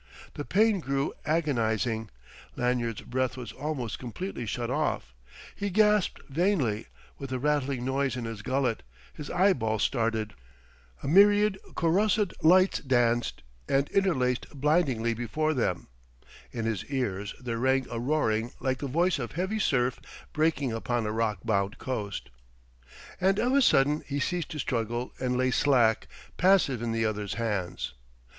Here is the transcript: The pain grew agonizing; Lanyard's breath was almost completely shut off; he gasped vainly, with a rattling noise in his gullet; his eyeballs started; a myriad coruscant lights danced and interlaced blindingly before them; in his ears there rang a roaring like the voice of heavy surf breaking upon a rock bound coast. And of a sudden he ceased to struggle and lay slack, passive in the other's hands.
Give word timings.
The 0.33 0.45
pain 0.45 0.79
grew 0.79 1.13
agonizing; 1.27 2.09
Lanyard's 2.55 3.01
breath 3.01 3.37
was 3.37 3.51
almost 3.51 3.99
completely 3.99 4.47
shut 4.47 4.71
off; 4.71 5.13
he 5.55 5.69
gasped 5.69 6.21
vainly, 6.27 6.87
with 7.19 7.31
a 7.31 7.37
rattling 7.37 7.85
noise 7.85 8.15
in 8.15 8.25
his 8.25 8.41
gullet; 8.41 8.81
his 9.13 9.29
eyeballs 9.29 9.83
started; 9.83 10.33
a 11.03 11.07
myriad 11.07 11.59
coruscant 11.75 12.33
lights 12.43 12.79
danced 12.79 13.43
and 13.69 13.89
interlaced 13.91 14.49
blindingly 14.59 15.13
before 15.13 15.53
them; 15.53 15.85
in 16.51 16.65
his 16.65 16.83
ears 16.85 17.35
there 17.39 17.59
rang 17.59 17.85
a 17.91 17.99
roaring 17.99 18.53
like 18.59 18.79
the 18.79 18.87
voice 18.87 19.19
of 19.19 19.33
heavy 19.33 19.59
surf 19.59 19.99
breaking 20.33 20.71
upon 20.71 21.05
a 21.05 21.11
rock 21.11 21.41
bound 21.45 21.77
coast. 21.77 22.31
And 23.19 23.37
of 23.37 23.53
a 23.53 23.61
sudden 23.61 24.03
he 24.07 24.19
ceased 24.19 24.49
to 24.49 24.57
struggle 24.59 25.13
and 25.19 25.37
lay 25.37 25.51
slack, 25.51 26.07
passive 26.37 26.81
in 26.81 26.91
the 26.91 27.05
other's 27.05 27.35
hands. 27.35 27.93